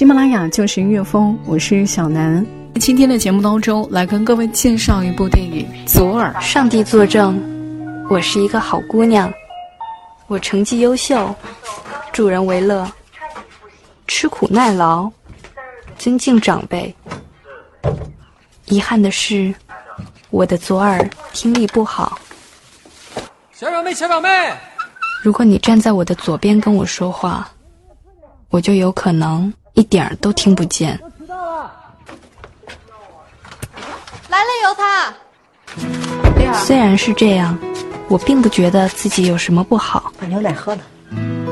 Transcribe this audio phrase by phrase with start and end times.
[0.00, 2.42] 喜马拉雅就是音乐风，我是小南。
[2.76, 6.32] 今天的节目当中，来跟各位介绍一部电影《左耳》。
[6.40, 7.38] 上帝作证，
[8.08, 9.30] 我是一个好姑娘，
[10.26, 11.34] 我成绩优秀，
[12.14, 12.90] 助人为乐，
[14.06, 15.06] 吃苦耐劳，
[15.98, 16.96] 尊敬长辈。
[18.68, 19.54] 遗憾的是，
[20.30, 22.18] 我的左耳听力不好。
[23.52, 24.28] 小表妹，小表妹，
[25.22, 27.46] 如果你站在我的左边跟我说话，
[28.48, 29.52] 我就有可能。
[29.74, 30.98] 一点儿都听不见。
[34.28, 35.12] 来了，有他。
[36.64, 37.56] 虽然是这样，
[38.08, 40.12] 我并不觉得自己有什么不好。
[40.20, 40.82] 把牛奶喝了。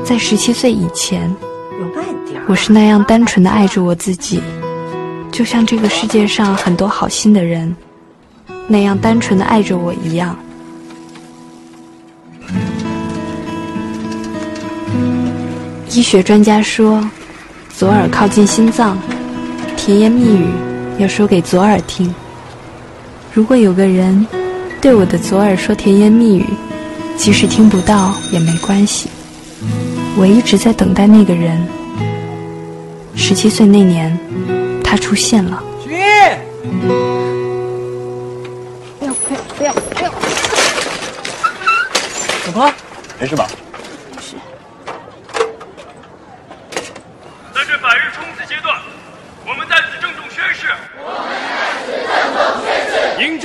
[0.05, 1.33] 在十七岁以前，
[2.47, 4.41] 我是那样单纯的爱着我自己，
[5.31, 7.75] 就像这个世界上很多好心的人
[8.67, 10.37] 那样单纯的爱着我一样。
[15.91, 17.03] 医学专家说。
[17.79, 18.99] 左耳靠近心脏，
[19.77, 20.49] 甜言蜜语
[20.97, 22.13] 要说给左耳听。
[23.31, 24.27] 如果有个人
[24.81, 26.45] 对我的左耳说甜言蜜语，
[27.15, 29.09] 即使听不到也没关系。
[30.17, 31.65] 我一直在等待那个人。
[33.15, 34.19] 十七岁那年，
[34.83, 35.63] 他出现了。
[35.81, 35.91] 徐，
[38.99, 40.11] 不要不要不要不要！
[42.43, 42.73] 怎么了？
[43.21, 43.47] 没事吧？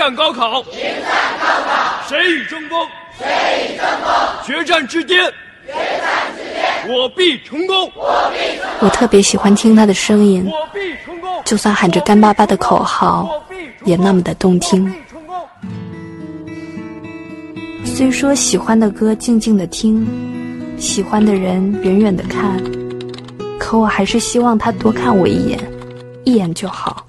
[0.04, 2.86] 战高考，迎战高考，谁与争锋？
[3.18, 4.44] 谁与争锋？
[4.44, 5.24] 决战之巅，
[5.66, 8.80] 决战之巅，我必成功，我必成功。
[8.80, 11.42] 我特别喜欢听他的声音，我必成功。
[11.46, 13.42] 就算喊着干巴巴的口号，
[13.84, 14.94] 也那么的动听。
[17.82, 20.06] 虽说喜欢的歌静静的听，
[20.78, 22.62] 喜欢的人远远的看，
[23.78, 25.58] 我还是希望他多看我一眼，
[26.24, 27.04] 一眼就好。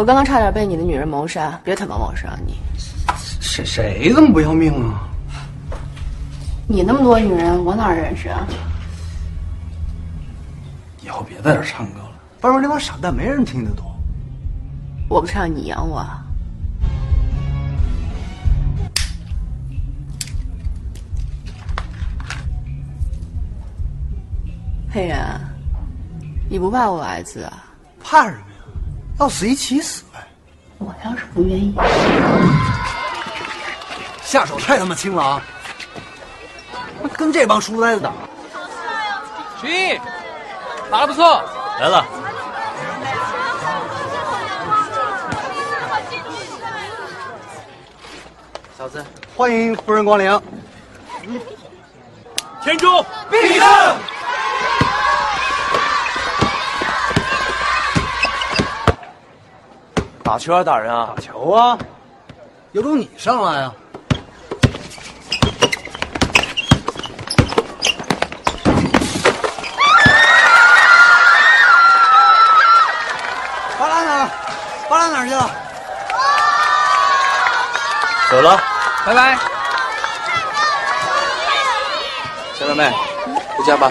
[0.00, 2.54] 我刚刚差点被你的女人谋杀，别他妈谋杀你！
[3.38, 5.06] 谁谁这么不要命啊？
[6.66, 8.46] 你那么多女人，我哪认识啊？
[11.02, 13.94] 以后别在这唱歌了，外面那帮傻蛋没人听得懂。
[15.06, 16.02] 我不唱，你养我。
[24.90, 25.18] 黑人，
[26.48, 27.64] 你不怕我挨刺啊？
[28.02, 28.46] 怕什么呀？
[29.20, 30.26] 要死一起死呗。
[30.78, 31.74] 我要是不愿意，
[34.22, 35.42] 下手太他妈轻了啊！
[37.18, 38.10] 跟这帮书呆子打，
[39.60, 40.00] 徐艺，
[40.90, 41.42] 打的不错，
[41.78, 42.06] 来了。
[48.78, 49.04] 小子，
[49.36, 50.40] 欢迎夫人光临。
[52.62, 53.96] 天珠，必胜。
[60.30, 61.12] 打球啊，打人啊？
[61.16, 61.76] 打球啊，
[62.70, 63.74] 有种你上来啊！
[73.76, 74.30] 巴拉哪儿？
[74.88, 75.50] 巴拉哪儿去了？
[78.30, 78.62] 走了，
[79.04, 79.36] 拜拜。
[82.54, 82.88] 小表妹，
[83.58, 83.90] 回家吧。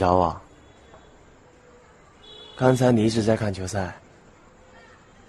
[0.00, 0.40] 你找我？
[2.56, 3.94] 刚才你一直在看球赛，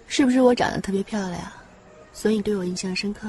[0.06, 1.42] 是不是我长得特别漂亮，
[2.10, 3.28] 所以你对我印象深刻？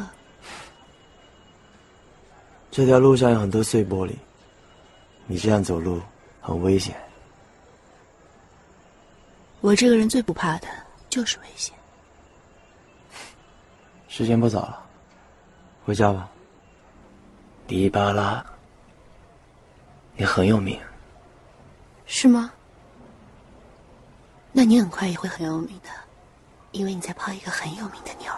[2.72, 4.14] 这条路上有很多碎玻璃，
[5.28, 6.02] 你这样走路
[6.40, 6.96] 很危险。
[9.60, 10.68] 我这个人最不怕的
[11.10, 11.76] 就是危险。
[14.08, 14.82] 时间不早了，
[15.84, 16.30] 回家吧。
[17.68, 18.46] 迪巴拉，
[20.16, 20.80] 你很有名，
[22.16, 22.54] 是吗？
[24.52, 25.90] 那你很快也会很有名的，
[26.72, 28.32] 因为你在泡一个很有名的妞。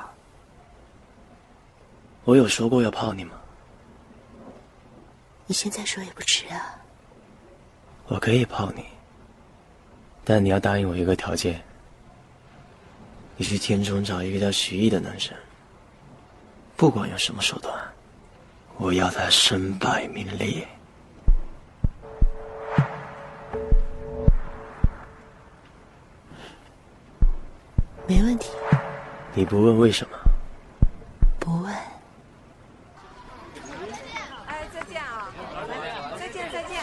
[2.23, 3.35] 我有说过要泡你吗？
[5.45, 6.79] 你现在说也不迟啊。
[8.07, 8.85] 我可以泡你，
[10.23, 11.61] 但你要答应我一个条件：
[13.35, 15.35] 你去天中找一个叫徐毅的男生，
[16.77, 17.77] 不管用什么手段。
[18.77, 20.65] 我要他身败名裂。
[28.07, 28.51] 没问题。
[29.33, 30.17] 你不问为什么？
[31.39, 31.73] 不问。
[34.47, 35.27] 哎，再见啊！
[36.17, 36.81] 再见，再见，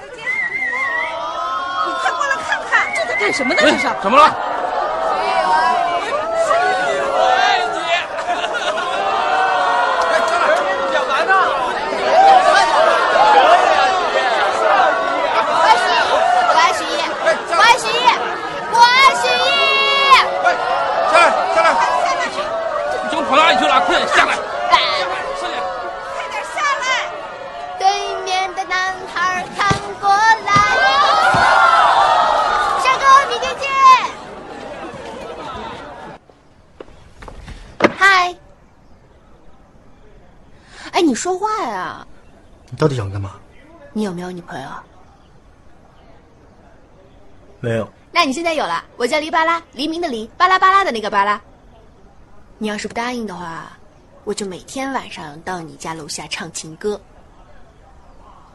[0.00, 0.24] 再见！
[1.86, 3.60] 你快过来看看，这在干什么呢？
[3.60, 3.88] 这是？
[4.02, 4.51] 怎么了？
[41.22, 42.04] 说话呀！
[42.68, 43.34] 你到底想干嘛？
[43.92, 44.68] 你有没有女朋友？
[47.60, 47.88] 没有。
[48.10, 51.40] 那你现在有了，我叫黎巴拉，黎明的黎，巴拉巴拉的那个巴拉。
[52.58, 53.70] 你要是不答应的话，
[54.24, 57.00] 我就每天晚上到你家楼下唱情歌。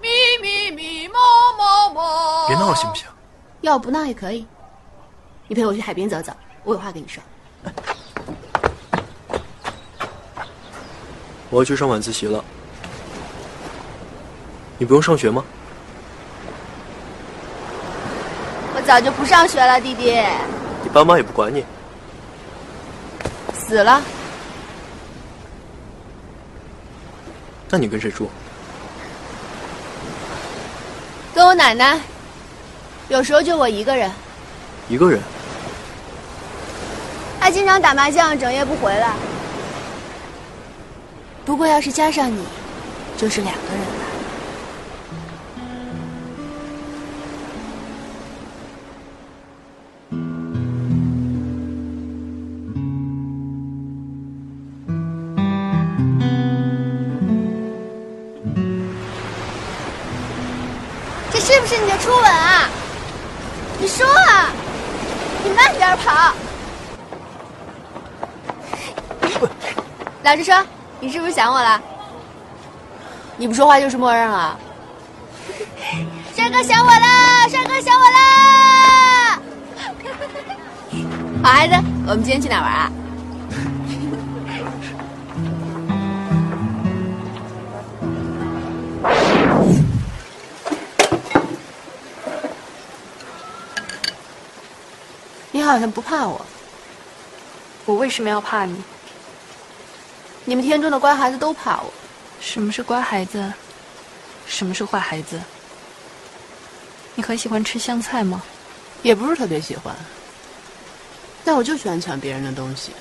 [0.01, 0.09] 咪
[0.41, 1.13] 咪咪，么
[1.57, 2.47] 么么。
[2.49, 3.07] 别闹了，行不行？
[3.61, 4.45] 要不闹也可以。
[5.47, 6.33] 你陪我去海边走走，
[6.65, 7.23] 我有话跟你说。
[11.49, 12.43] 我要去上晚自习了，
[14.77, 15.43] 你不用上学吗？
[18.75, 20.11] 我早就不上学了，弟弟。
[20.83, 21.65] 你爸妈也不管你？
[23.57, 24.01] 死了。
[27.69, 28.29] 那你跟谁住？
[31.33, 31.99] 跟我奶奶。
[33.09, 34.11] 有时候就我一个人。
[34.87, 35.19] 一个人？
[37.39, 39.13] 他经常打麻将，整夜不回来。
[41.45, 42.45] 不过，要是加上你，
[43.17, 43.96] 就是两个人
[62.01, 62.69] 初吻啊？
[63.79, 64.49] 你说啊！
[65.43, 66.33] 你慢点跑。
[70.23, 70.65] 老实说。
[70.99, 71.79] 你是不是想我了？
[73.37, 74.57] 你不说话就是默认了。
[76.35, 79.39] 帅哥想我了，帅哥想我了。
[81.43, 81.75] 好孩子，
[82.07, 82.91] 我们今天去哪玩啊？
[95.67, 96.45] 好像不怕我。
[97.85, 98.81] 我为什么要怕你？
[100.45, 101.93] 你们天中的乖孩子都怕我。
[102.39, 103.51] 什么是乖孩子？
[104.45, 105.41] 什么是坏孩子？
[107.15, 108.41] 你很喜欢吃香菜吗？
[109.03, 109.95] 也不是特别喜欢。
[111.43, 112.91] 但我就喜欢抢别人的东西。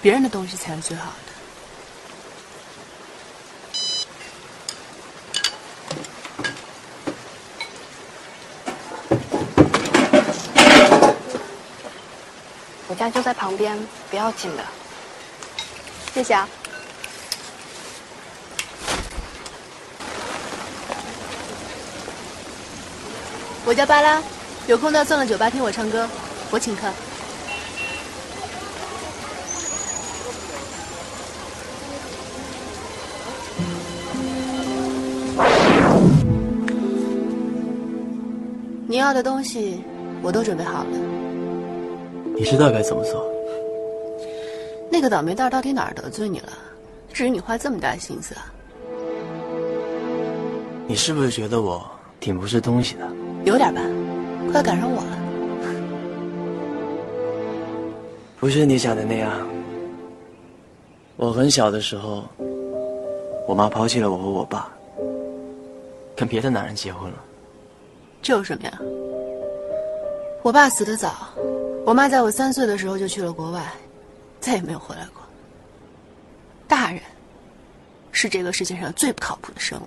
[0.00, 1.31] 别人的东西才是最好的。
[13.02, 13.76] 家就在旁边，
[14.10, 14.62] 不要紧的。
[16.14, 16.48] 谢谢啊。
[23.64, 24.22] 我叫巴拉，
[24.68, 26.08] 有空到算了酒吧听我唱歌，
[26.50, 26.88] 我请客。
[38.86, 39.82] 你要的东西
[40.22, 41.21] 我都准备好了。
[42.34, 43.24] 你知道该怎么做？
[44.90, 46.52] 那个倒霉蛋到底哪儿得罪你了？
[47.12, 48.52] 至于你花这么大心思啊？
[50.86, 51.82] 你是不是觉得我
[52.20, 53.08] 挺不是东西的？
[53.44, 53.80] 有点吧，
[54.52, 55.18] 快赶上我了。
[58.38, 59.30] 不是你想的那样。
[61.16, 62.24] 我很小的时候，
[63.46, 64.70] 我妈抛弃了我和我爸，
[66.16, 67.16] 跟别的男人结婚了。
[68.20, 68.78] 这有什么呀？
[70.42, 71.28] 我爸死的早，
[71.84, 73.64] 我妈在我三岁的时候就去了国外。
[74.40, 75.22] 再也没有回来过。
[76.66, 77.00] 大人
[78.10, 79.86] 是这个世界上最不靠谱的生物。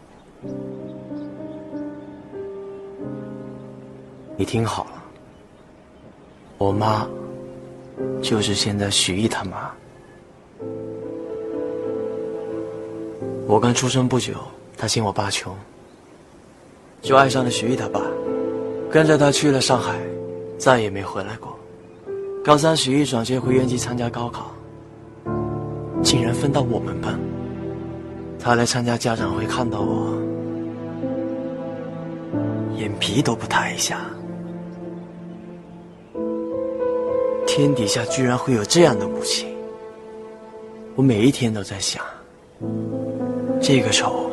[4.37, 5.03] 你听好了，
[6.57, 7.05] 我妈
[8.23, 9.69] 就是现在许毅他妈。
[13.45, 14.35] 我刚出生不久，
[14.77, 15.53] 她嫌我爸穷，
[17.01, 18.01] 就爱上了许毅他爸，
[18.89, 19.99] 跟着他去了上海，
[20.57, 21.54] 再也没回来过。
[22.45, 24.51] 高三，时一转学回原籍参加高考，
[26.03, 27.19] 竟然分到我们班。
[28.39, 30.13] 他来参加家长会，看到我，
[32.77, 33.99] 眼皮都不抬一下。
[37.47, 39.47] 天底下居然会有这样的母亲，
[40.95, 41.99] 我每一天都在想，
[43.59, 44.29] 这个仇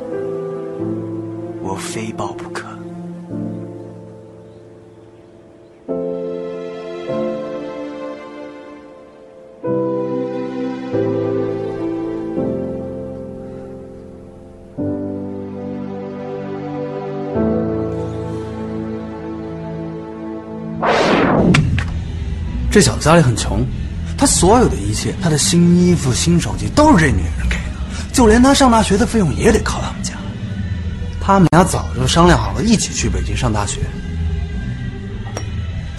[1.63, 2.62] 我非报不可。
[22.73, 23.63] 这小子家里很穷，
[24.17, 30.15] 他所有的一切，他的新衣服、新手机都是这女人给的，就连他上大学的费用也得靠他们家。
[31.21, 33.81] 他们俩早就商量好了，一起去北京上大学。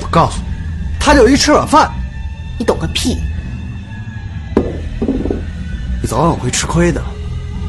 [0.02, 0.46] 我告诉你，
[1.00, 1.92] 他就一吃软饭，
[2.58, 3.20] 你懂个屁！
[6.02, 7.00] 你早晚会吃亏的。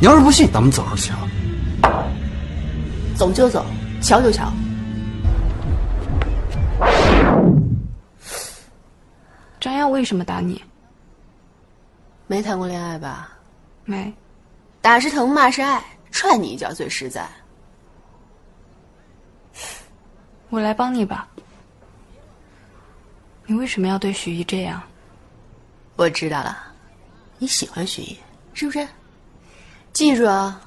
[0.00, 1.14] 你要是不信，咱们走着瞧。
[3.14, 3.66] 走就走，
[4.00, 4.50] 瞧就瞧。
[9.94, 10.60] 为什么打你？
[12.26, 13.30] 没谈过恋爱吧？
[13.84, 14.12] 没。
[14.82, 17.30] 打是疼，骂是爱，踹你一脚最实在。
[20.50, 21.28] 我来帮你吧。
[23.46, 24.82] 你为什么要对许毅这样？
[25.94, 26.58] 我知道了，
[27.38, 28.18] 你喜欢许毅，
[28.52, 28.84] 是不是？
[29.92, 30.60] 记住啊，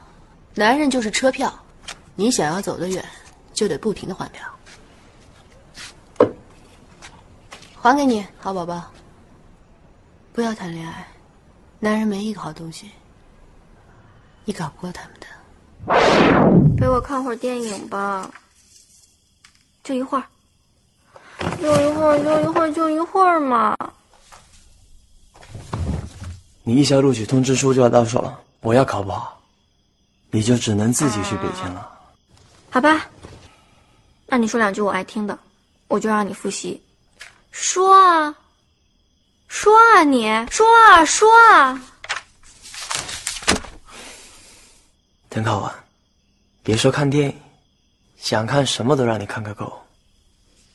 [0.56, 1.54] 男人就是车票，
[2.16, 3.04] 你想要走得远，
[3.54, 4.50] 就得不停的换票。
[7.76, 8.90] 还给你，好宝宝。
[10.38, 11.08] 不要谈恋爱，
[11.80, 12.92] 男人没一个好东西，
[14.46, 16.78] 你搞不过他们的。
[16.78, 18.30] 陪我看会儿电影吧，
[19.84, 20.24] 就一会儿，
[21.60, 23.76] 就一会儿，就一会儿，就一会儿嘛。
[26.62, 29.42] 你一校录取通知书就要到手了，我要考不好，
[30.30, 31.92] 你就只能自己去北京了。
[32.70, 33.08] 好吧，
[34.28, 35.36] 那你说两句我爱听的，
[35.88, 36.80] 我就让你复习。
[37.50, 38.36] 说啊，
[39.48, 41.82] 说啊，你说啊，说啊。
[45.30, 45.74] 等考完，
[46.64, 47.42] 别说看电影，
[48.18, 49.82] 想看什么都让你看个够。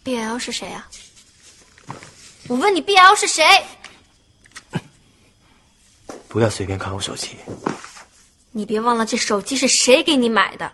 [0.02, 0.88] B L 是谁啊？
[2.48, 3.44] 我问你 B L 是谁？
[6.28, 7.36] 不要随便看我手机。
[8.50, 10.72] 你别忘了这手机是谁给你买的。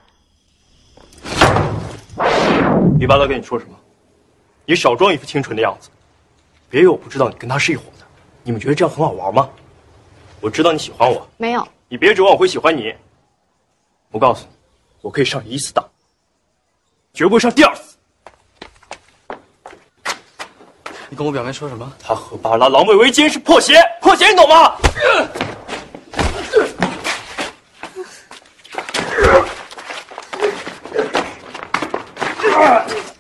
[2.98, 3.78] 你爸在跟你说什么？
[4.66, 5.88] 你少装一副清纯的样子，
[6.70, 8.04] 别以为我不知道你跟他是一伙的。
[8.42, 9.48] 你们觉得这样很好玩吗？
[10.40, 11.66] 我知道你喜欢我，没有。
[11.88, 12.94] 你别指望我会喜欢你。
[14.10, 14.52] 我告诉你，
[15.00, 15.84] 我可以上一次当，
[17.12, 17.96] 绝不会上第二次。
[21.10, 21.92] 你跟我表妹说什么？
[21.98, 24.76] 他和巴拉狼狈为奸是破鞋，破鞋你懂吗？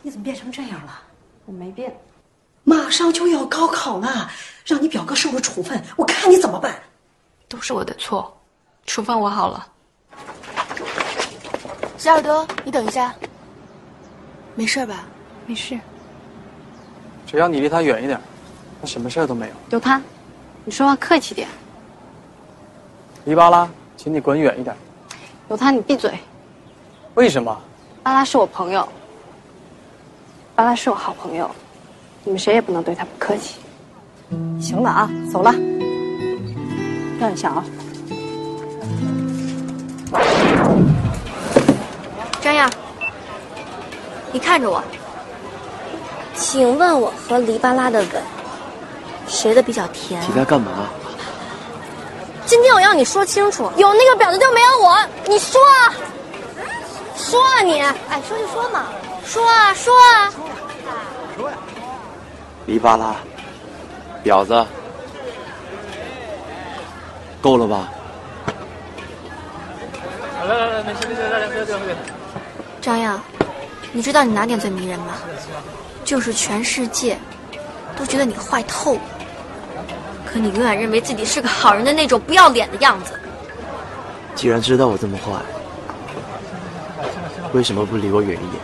[0.02, 1.02] 你怎么变成这样了？
[1.46, 1.94] 我没变。
[2.64, 4.28] 马上就要高考了，
[4.66, 6.74] 让你表哥受了处分，我看你怎么办？
[7.48, 8.36] 都是我的错，
[8.86, 9.64] 处分我好了。
[11.96, 13.14] 小耳朵，你等一下，
[14.56, 15.04] 没事吧？
[15.46, 15.78] 没事。
[17.24, 18.20] 只要你离他远一点，
[18.80, 19.54] 他什么事儿都没有。
[19.70, 20.02] 有他，
[20.64, 21.46] 你说话客气点。
[23.26, 24.74] 黎巴拉，请你滚远一点。
[25.50, 26.18] 有他，你闭嘴。
[27.14, 27.56] 为什么？
[28.02, 28.88] 巴拉是我朋友，
[30.56, 31.48] 巴拉是我好朋友，
[32.24, 33.56] 你们谁也不能对他不客气。
[34.60, 35.54] 行了啊，走了。
[37.18, 37.64] 让一下啊。
[42.40, 42.68] 张燕，
[44.32, 44.82] 你看着我。
[46.34, 48.22] 请问我和黎巴拉的吻，
[49.26, 50.22] 谁的比较甜？
[50.28, 50.70] 你在干嘛？
[52.46, 54.96] 今天我要你说清楚，有那个婊子就没有我，
[55.26, 55.94] 你说啊，
[57.16, 58.84] 说啊你，哎，说就说嘛，
[59.24, 60.32] 说啊说啊。
[62.68, 63.16] 黎巴拉，
[64.22, 64.62] 婊子，
[67.40, 67.88] 够了吧？
[70.46, 71.80] 来来来，没事没事，大家不要这样，
[72.82, 73.18] 张漾，
[73.90, 75.14] 你知道你哪点最迷人吗？
[76.04, 77.16] 就是全世界
[77.96, 79.00] 都觉得你坏透了。
[80.26, 83.18] 可你永远认为自己是个好人的那种不要脸的样子。
[84.34, 85.40] 既然知道我这么坏，
[87.54, 88.62] 为什么不离我远一点？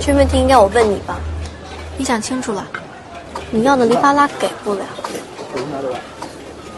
[0.00, 1.18] 这问题应该我问你吧？
[1.98, 2.66] 你想清楚了，
[3.50, 4.84] 你要的黎巴拉给不了，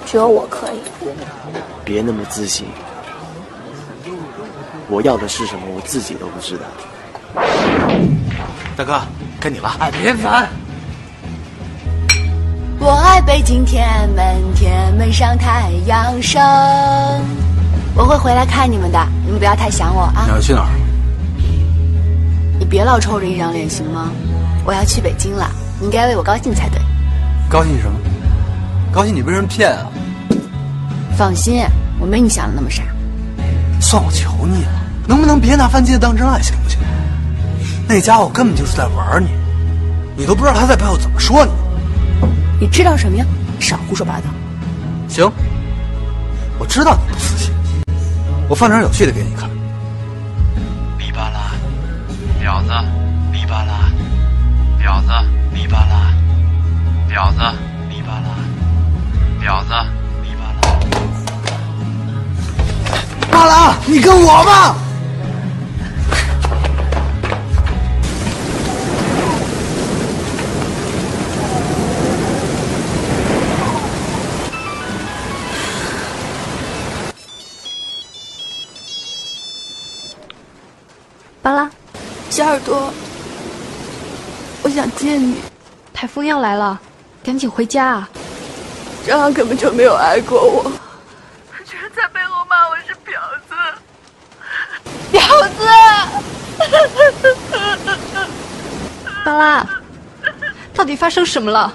[0.04, 0.80] 只有我可以。
[1.84, 2.66] 别那么自信，
[4.88, 6.64] 我要的是什么，我自己都不知道。
[8.76, 9.00] 大哥，
[9.40, 9.74] 该你了。
[9.80, 10.48] 哎，别烦。
[12.78, 16.40] 我爱北京天安门，天安门上太阳升。
[17.96, 20.24] 我会回来看你们的，你们不要太想我啊。
[20.26, 20.68] 你要去哪儿？
[22.58, 24.12] 你别老臭着一张脸行吗？
[24.64, 26.80] 我要去北京了，你应该为我高兴才对。
[27.48, 27.98] 高兴什么？
[28.92, 29.86] 高兴你被人骗啊？
[31.16, 31.62] 放心，
[31.98, 32.82] 我没你想的那么傻。
[33.80, 34.70] 算我求你了，
[35.06, 36.78] 能不能别拿犯贱当真爱，行不行？
[37.86, 39.28] 那家伙根本就是在玩你，
[40.16, 41.52] 你都不知道他在背后怎么说你。
[42.60, 43.24] 你知道什么呀？
[43.60, 44.24] 少胡说八道。
[45.08, 45.30] 行，
[46.58, 47.52] 我知道你不死心，
[48.48, 49.48] 我放点有趣的给你看。
[50.98, 51.52] 黎巴拉，
[52.42, 52.72] 婊子，
[53.32, 53.90] 黎巴拉，
[54.82, 55.08] 婊子，
[57.18, 57.40] 婊子，
[57.90, 58.28] 黎巴拉，
[59.42, 59.74] 婊子，
[60.22, 60.60] 黎巴拉。
[63.28, 64.76] 巴拉，你跟我吧。
[81.42, 81.68] 巴拉，
[82.30, 82.92] 小耳朵，
[84.62, 85.34] 我想见你。
[85.92, 86.80] 台风要来了，
[87.28, 88.08] 赶紧回家啊！
[89.06, 90.72] 张翰根本就没有爱过我，
[91.52, 93.54] 他居然在背后骂我是婊子，
[95.12, 95.20] 婊
[95.58, 95.60] 子！
[99.26, 99.62] 巴拉，
[100.72, 101.70] 到底发生什么了？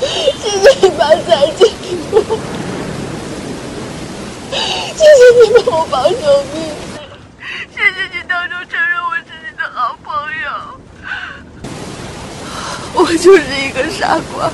[0.00, 2.16] 谢谢你把伞借给我，
[4.96, 6.72] 谢谢你帮我保守秘密，
[7.76, 10.10] 谢谢你当初承认我是你的好朋
[10.42, 10.77] 友。
[12.94, 14.50] 我就是一个傻瓜，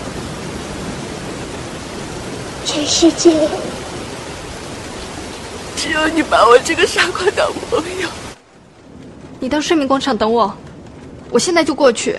[2.64, 3.48] 全世界
[5.76, 8.08] 只有你把我这个傻瓜当朋友。
[9.40, 10.54] 你到市民广场等我，
[11.30, 12.18] 我现在就过去。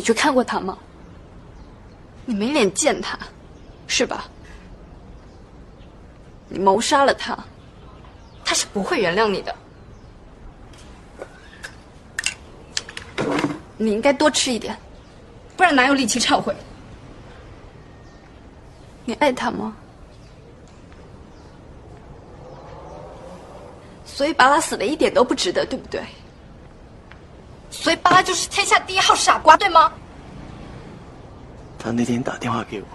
[0.00, 0.78] 你去看过他吗？
[2.24, 3.18] 你没脸见他，
[3.86, 4.24] 是吧？
[6.48, 7.38] 你谋杀了他，
[8.42, 9.54] 他是不会原谅你的。
[13.76, 14.74] 你应该多吃一点，
[15.54, 16.56] 不然哪有力气忏悔？
[19.04, 19.76] 你爱他吗？
[24.06, 26.02] 所以把他死的一点都不值得，对不对？
[27.80, 29.90] 所以巴拉就是天下第一号傻瓜，对吗？
[31.78, 32.86] 他那天打电话给我，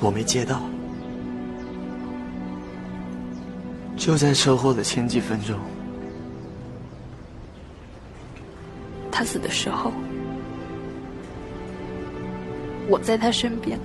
[0.00, 0.60] 我没接到。
[3.96, 5.58] 就在车祸的前几分钟，
[9.10, 9.92] 他死的时候，
[12.88, 13.76] 我在他身边。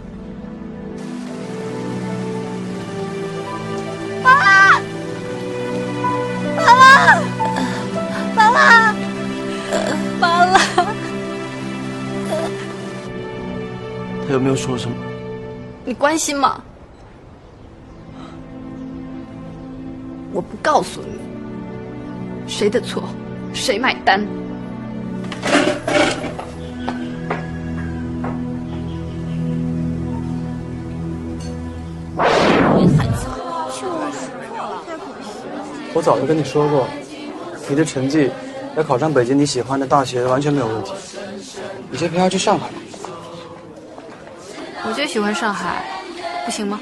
[14.46, 14.96] 没有说什么？
[15.84, 16.62] 你关心吗？
[20.32, 21.18] 我不告诉你，
[22.48, 23.02] 谁的错，
[23.56, 24.24] 谁买单。
[35.92, 36.86] 我早就跟你说过，
[37.68, 38.30] 你的成绩
[38.78, 40.92] 要考上北京你喜欢的大学完全没有问题。
[41.90, 42.70] 你先陪他去上海。
[44.88, 45.84] 我就喜欢上海，
[46.46, 46.80] 不行吗？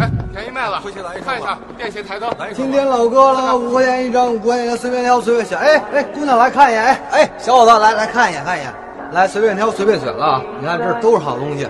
[0.00, 2.30] 哎，便宜卖了，回去来看一下，便携台灯。
[2.38, 5.58] 来今天老哥了，五块钱一张，五块钱随便挑，随便选。
[5.58, 8.72] 哎哎，姑娘来看一眼，哎哎，小伙子来来看一眼，看一眼，
[9.12, 10.42] 来随便挑，随便选了啊！
[10.60, 11.68] 你看这都是好东西，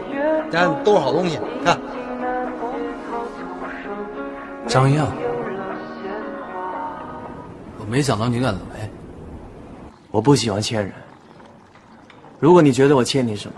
[0.50, 1.78] 看都是好东西，看。
[4.68, 5.06] 张漾，
[7.78, 8.88] 我没想到你敢来。
[10.10, 10.92] 我不喜欢欠人。
[12.38, 13.54] 如果你觉得我欠你什么，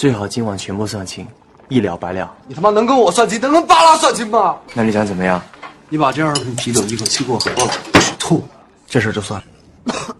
[0.00, 1.28] 最好今晚全部算清，
[1.68, 2.34] 一了百了。
[2.46, 4.58] 你他妈能跟我算清，能跟巴拉算清吗？
[4.72, 5.38] 那你想怎么样？
[5.90, 8.48] 你把这二瓶啤酒一口气给我喝了，去吐，
[8.86, 9.38] 这事就算
[9.84, 10.16] 了。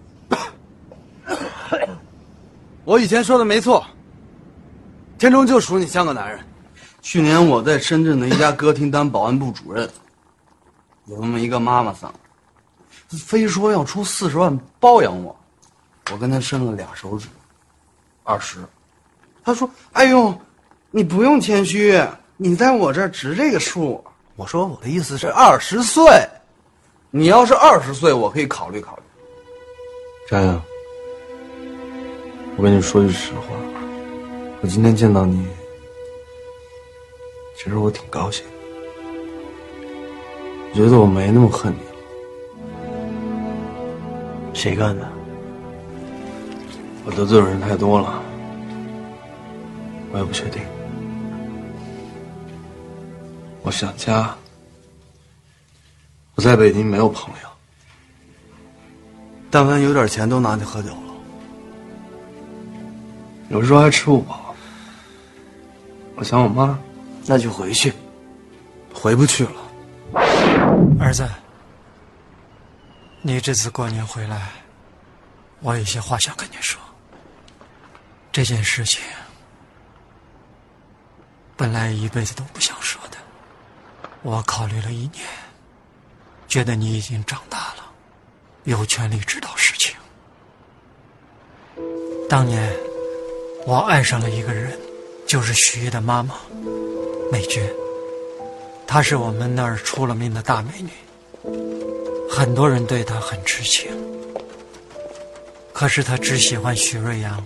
[2.84, 3.82] 我以前说的没错，
[5.18, 6.38] 天中就属你像个男人。
[7.00, 9.88] 去年我在深圳的一家歌厅当保安部主任，
[11.06, 12.12] 有那么一个妈妈桑，
[13.08, 15.34] 非说要出四十万包养我，
[16.12, 17.28] 我跟他伸了俩手指，
[18.24, 18.58] 二十。
[19.44, 20.34] 他说：“哎呦，
[20.90, 22.00] 你不用谦虚，
[22.36, 24.02] 你在我这儿值这个数。”
[24.36, 26.04] 我说：“我的意思是二十岁，
[27.10, 29.02] 你要是二十岁，我可以考虑考虑。”
[30.28, 30.62] 张扬，
[32.56, 33.54] 我跟你说句实话，
[34.60, 35.46] 我今天见到你，
[37.56, 38.44] 其实我挺高兴，
[40.70, 41.96] 我觉得我没那么恨你了。
[44.54, 45.08] 谁干的？
[47.04, 48.22] 我得罪的人太多了，
[50.12, 50.62] 我也不确定。
[53.62, 54.34] 我想家，
[56.34, 57.48] 我在北京没有朋友，
[59.50, 61.14] 但凡有点钱都拿去喝酒了。
[63.50, 64.54] 有时候还吃不饱。
[66.16, 66.78] 我想我妈，
[67.26, 67.92] 那就回去。
[68.92, 69.52] 回不去了。
[70.98, 71.28] 儿子，
[73.22, 74.50] 你这次过年回来，
[75.60, 76.80] 我有些话想跟你说。
[78.32, 79.02] 这件事情
[81.60, 83.18] 本来一辈子都不想说的，
[84.22, 85.26] 我考虑了一年，
[86.48, 87.84] 觉得你已经长大了，
[88.64, 89.94] 有权利知道事情。
[92.30, 92.74] 当年
[93.66, 94.74] 我爱上了一个人，
[95.26, 96.34] 就是徐毅的妈妈
[97.30, 97.70] 美娟，
[98.86, 100.88] 她是我们那儿出了名的大美女，
[102.30, 103.92] 很多人对她很痴情。
[105.74, 107.44] 可是她只喜欢许瑞阳。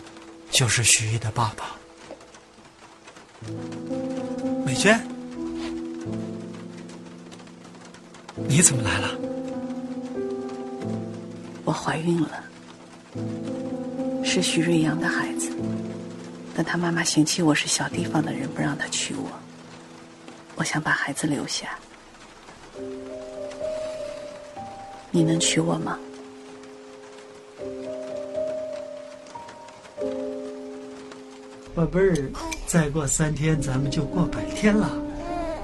[0.52, 1.74] 就是徐毅的爸爸，
[4.74, 5.00] 美娟，
[8.48, 9.08] 你怎么来了？
[11.64, 12.44] 我怀孕了，
[14.24, 15.52] 是徐瑞阳的孩子，
[16.56, 19.30] 但他妈妈嫌弃我是小地方的人，不让他娶我。
[20.56, 21.78] 我想把孩子留下，
[25.12, 25.96] 你能娶我吗？
[31.76, 32.32] 宝贝儿，
[32.66, 34.90] 再过三天咱们就过百天了。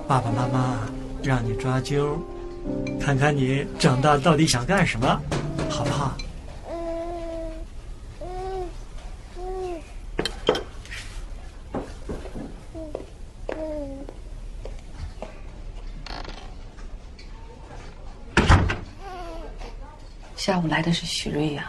[0.07, 0.89] 爸爸妈妈
[1.23, 2.17] 让你抓阄，
[3.01, 5.21] 看看你长大到底想干什么，
[5.69, 6.17] 好不好？
[20.37, 21.65] 下午来的是许瑞阳，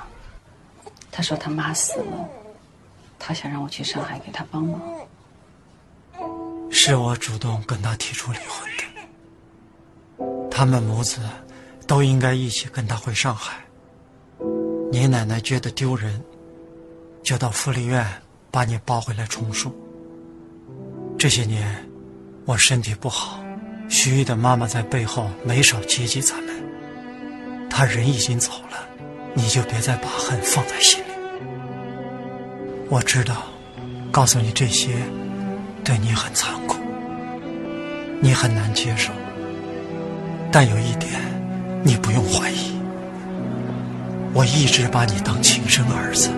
[1.11, 2.29] 他说他妈死了，
[3.19, 4.81] 他想让我去上海给他帮忙。
[6.83, 8.83] 是我主动跟他提出离婚的，
[10.49, 11.21] 他们母子
[11.85, 13.63] 都应该一起跟他回上海。
[14.91, 16.19] 你奶奶觉得丢人，
[17.21, 18.03] 就到福利院
[18.49, 19.71] 把你抱回来重述。
[21.19, 21.87] 这些年
[22.45, 23.39] 我身体不好，
[23.87, 27.69] 徐玉的妈妈在背后没少接济咱们。
[27.69, 28.89] 他人已经走了，
[29.35, 31.11] 你就别再把恨放在心里。
[32.89, 33.43] 我知道，
[34.11, 34.95] 告诉你这些，
[35.83, 36.77] 对你很残酷，
[38.19, 39.11] 你很难接受。
[40.51, 41.11] 但有一点，
[41.83, 42.77] 你不用怀疑，
[44.33, 46.29] 我一直把你当亲生儿子。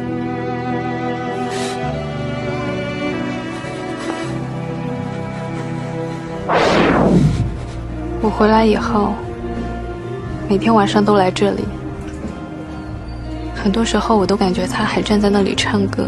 [8.21, 9.13] 我回来以后，
[10.47, 11.65] 每天晚上都来这里。
[13.53, 16.07] 很多时候，我都感觉他还站在那里唱歌，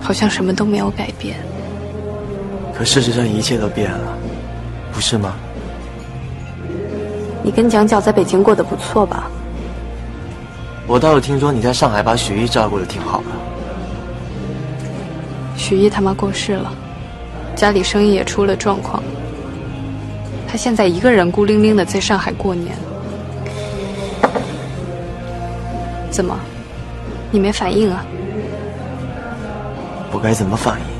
[0.00, 1.36] 好像什么都没有改变。
[2.80, 4.16] 可事实上，一切都变了，
[4.90, 5.34] 不是吗？
[7.42, 9.30] 你跟蒋角在北京过得不错吧？
[10.86, 13.26] 我倒是听说你在上海把许一照顾的挺好的。
[15.58, 16.72] 许一他妈过世了，
[17.54, 19.02] 家里生意也出了状况，
[20.48, 22.74] 他现在一个人孤零零的在上海过年。
[26.10, 26.34] 怎么？
[27.30, 28.06] 你没反应啊？
[30.12, 30.99] 我该怎么反应？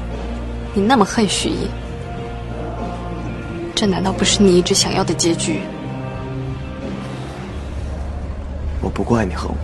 [0.73, 1.55] 你那么恨许弋
[3.75, 5.61] 这难道不是你一直想要的结局？
[8.81, 9.57] 我不怪你恨我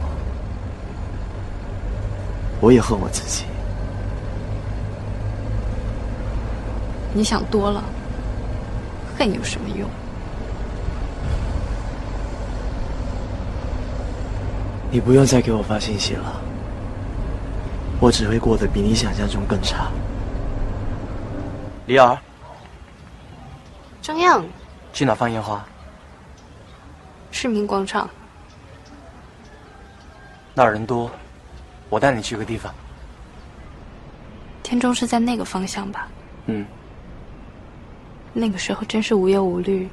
[2.61, 3.45] 我也恨我自己。
[7.13, 7.85] 你想多了
[9.19, 9.89] 恨有什么用？
[14.91, 16.41] 你不用再给我发信息了
[18.01, 19.91] 我只会过得比你想象中更差。
[21.87, 22.19] 李儿，
[24.03, 24.45] 张漾，
[24.93, 25.65] 去哪放烟花？
[27.31, 28.11] 市民广场。
[30.53, 31.09] 那儿人多，
[31.89, 32.75] 我带你去个地方。
[34.65, 36.09] 天中是在那个方向吧？
[36.47, 36.67] 嗯。
[38.33, 39.89] 那个时候真是无忧无虑，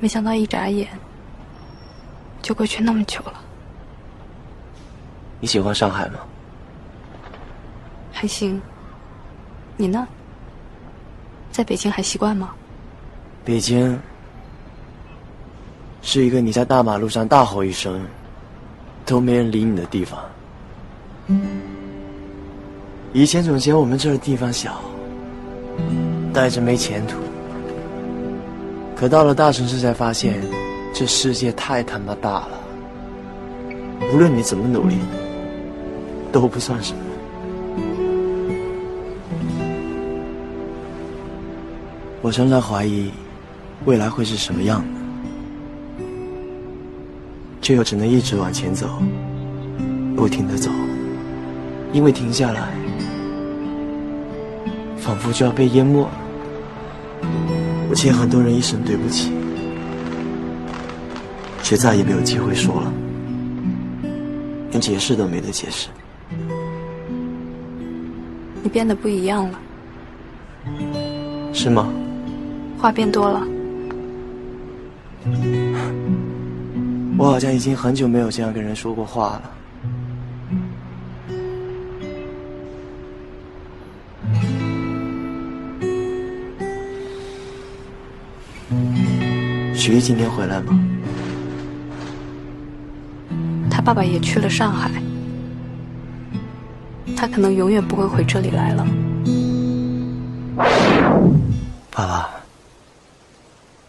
[0.00, 0.86] 没想到一眨眼
[2.42, 3.40] 就过去那么久了。
[5.40, 6.18] 你喜欢上海吗？
[8.12, 8.60] 还行。
[9.78, 10.06] 你呢？
[11.58, 12.50] 在北京还习惯吗？
[13.44, 13.98] 北京
[16.02, 18.00] 是一个你在大马路上大吼一声
[19.04, 20.20] 都没人理你的地方。
[23.12, 24.80] 以前总嫌我们这儿地方小，
[26.32, 27.16] 待着没前途。
[28.94, 30.40] 可到了大城市才发现，
[30.94, 32.50] 这世界太他妈大了。
[34.12, 34.94] 无论你怎么努力，
[36.30, 37.07] 都不算什么。
[42.20, 43.12] 我常常怀疑，
[43.84, 46.04] 未来会是什么样的，
[47.62, 49.00] 却又只能一直往前走，
[50.16, 50.68] 不停的走，
[51.92, 52.74] 因为停下来，
[54.96, 56.10] 仿佛就要被淹没了。
[57.88, 59.30] 我欠很多人一声对不起，
[61.62, 62.92] 却再也没有机会说了，
[64.72, 65.88] 连解释都没得解释。
[68.60, 69.60] 你变得不一样了，
[71.54, 71.88] 是吗？
[72.78, 73.42] 话变多了，
[77.18, 79.42] 我好像已经很久没有这样跟人说过话了。
[89.74, 90.78] 许毅今天回来吗？
[93.68, 94.90] 他爸爸也去了上海，
[97.16, 98.86] 他可能永远不会回这里来了。
[101.90, 102.37] 爸爸。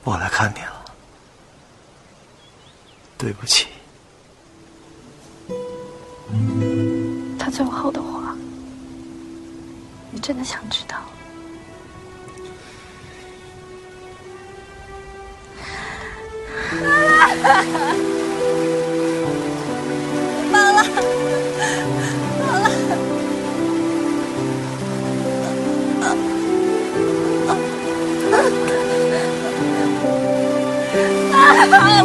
[0.09, 0.85] 我来看你了，
[3.15, 3.67] 对不起。
[7.37, 8.35] 他最后的话，
[10.09, 10.97] 你真的想知道？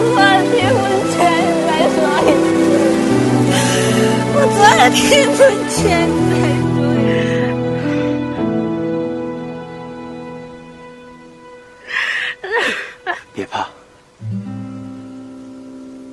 [0.06, 0.18] 我
[0.50, 2.46] 听不见，你再说一次。
[4.34, 5.38] 我昨天听不
[5.70, 7.32] 见，你再说一次。
[13.34, 13.66] 别怕，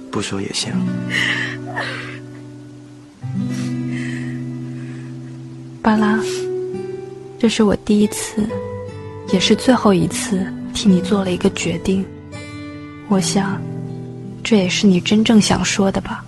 [0.10, 0.71] 不说也行。
[5.82, 6.19] 巴拉，
[7.39, 8.47] 这是我第一次，
[9.34, 12.06] 也是最后一次替你做了一个决定。
[13.08, 13.62] 我想，
[14.43, 16.23] 这也是你真正想说的吧。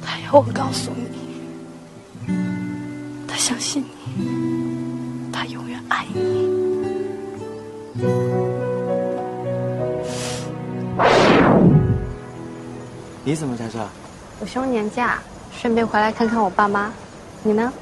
[0.00, 0.90] 他要我告诉
[2.26, 2.34] 你，
[3.26, 3.84] 他相信
[4.16, 6.48] 你，他永远爱你。
[13.24, 13.88] 你怎么在这儿？
[14.40, 15.18] 我休年假，
[15.60, 16.90] 顺便回来看看我爸妈。
[17.42, 17.72] 你呢？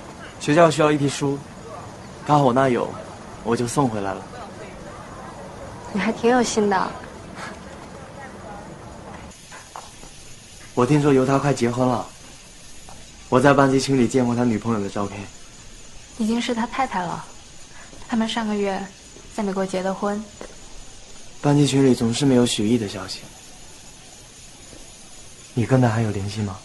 [0.40, 1.38] 学校需要一批书，
[2.26, 2.88] 刚好我那有，
[3.44, 4.22] 我就送回来了。
[5.92, 6.90] 你还挺有心的。
[10.76, 12.06] 我听说尤他快结婚了，
[13.30, 15.18] 我在班级群里见过他女朋友的照片，
[16.18, 17.24] 已经是他太太了。
[18.06, 18.86] 他们上个月
[19.34, 20.22] 在美国结的婚。
[21.40, 23.20] 班级群里总是没有许毅的消息，
[25.54, 26.58] 你跟他还有联系吗？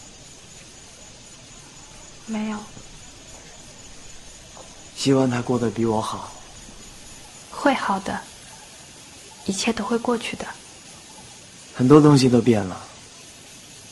[2.26, 2.58] 没有。
[4.94, 6.30] 希望他过得比我好。
[7.50, 8.20] 会好的，
[9.46, 10.44] 一切都会过去的。
[11.74, 12.78] 很多东西都变了。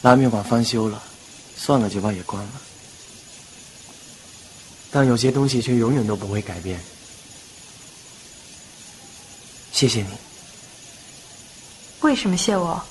[0.02, 1.02] 拉面馆翻修了，
[1.56, 2.50] 算了，酒吧也关了。
[4.90, 6.80] 但有些东西却永远都不会改变。
[9.72, 10.08] 谢谢你。
[12.00, 12.82] 为什么谢我？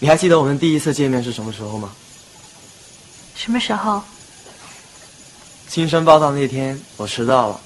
[0.00, 1.90] 你还记得我们第一次见面是什么时候吗？
[3.34, 4.02] 什么时候？
[5.68, 7.60] 新生报道那天，我迟到了，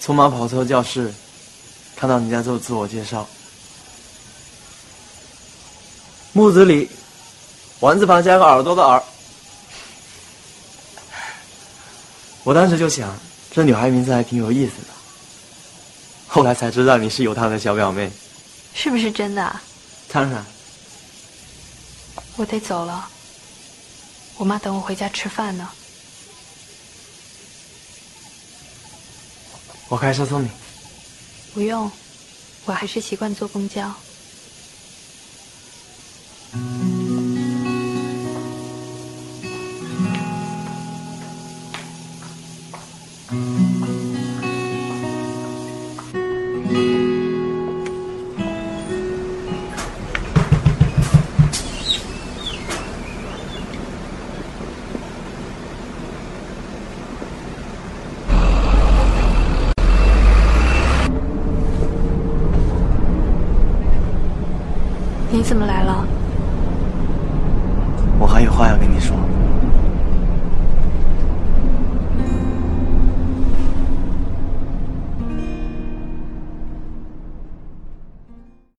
[0.00, 1.12] 匆忙跑错教室，
[1.96, 3.26] 看到你在做自我介绍。
[6.36, 6.86] 木子李，
[7.80, 9.02] 丸字旁加个耳朵的耳。
[12.44, 13.18] 我当时就想，
[13.50, 14.88] 这女孩名字还挺有意思的。
[16.26, 18.10] 后来才知道你是有她的小表妹，
[18.74, 19.60] 是不是真的？
[20.12, 20.44] 当然。
[22.36, 23.08] 我得走了，
[24.36, 25.66] 我妈等我回家吃饭呢。
[29.88, 30.50] 我开车送你。
[31.54, 31.90] 不用，
[32.66, 33.90] 我还是习惯坐公交。